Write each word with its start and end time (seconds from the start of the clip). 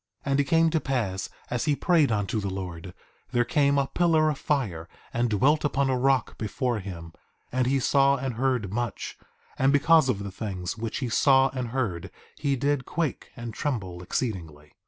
1:6 0.25 0.31
And 0.31 0.39
it 0.39 0.43
came 0.45 0.69
to 0.71 0.79
pass 0.79 1.29
as 1.51 1.65
he 1.65 1.75
prayed 1.75 2.11
unto 2.11 2.39
the 2.39 2.49
Lord, 2.49 2.95
there 3.33 3.45
came 3.45 3.77
a 3.77 3.85
pillar 3.85 4.31
of 4.31 4.39
fire 4.39 4.89
and 5.13 5.29
dwelt 5.29 5.63
upon 5.63 5.91
a 5.91 5.95
rock 5.95 6.39
before 6.39 6.79
him; 6.79 7.13
and 7.51 7.67
he 7.67 7.79
saw 7.79 8.15
and 8.17 8.33
heard 8.33 8.73
much; 8.73 9.19
and 9.59 9.71
because 9.71 10.09
of 10.09 10.23
the 10.23 10.31
things 10.31 10.75
which 10.75 10.97
he 11.01 11.09
saw 11.09 11.49
and 11.53 11.67
heard 11.67 12.09
he 12.39 12.55
did 12.55 12.83
quake 12.83 13.29
and 13.35 13.53
tremble 13.53 14.01
exceedingly. 14.01 14.73